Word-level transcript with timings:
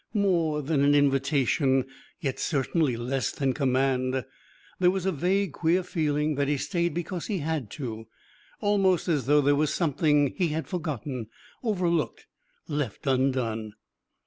More 0.15 0.63
than 0.63 0.95
invitation, 0.95 1.85
yet 2.19 2.39
certainly 2.39 2.97
less 2.97 3.31
than 3.31 3.53
command, 3.53 4.25
there 4.79 4.89
was 4.89 5.05
a 5.05 5.11
vague 5.11 5.53
queer 5.53 5.83
feeling 5.83 6.33
that 6.37 6.47
he 6.47 6.57
stayed 6.57 6.95
because 6.95 7.27
he 7.27 7.37
had 7.37 7.69
to, 7.73 8.07
almost 8.61 9.07
as 9.07 9.27
though 9.27 9.41
there 9.41 9.53
was 9.53 9.71
something 9.71 10.33
he 10.35 10.47
had 10.47 10.67
forgotten, 10.67 11.27
overlooked, 11.63 12.25
left 12.67 13.05
undone. 13.05 13.73